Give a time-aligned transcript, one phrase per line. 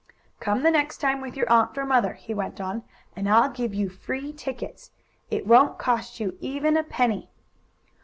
[0.39, 2.81] "Come the next time, with your aunt or mother," he went on,
[3.15, 4.89] "and I'll give you free tickets.
[5.29, 7.29] It won't cost you even a penny!"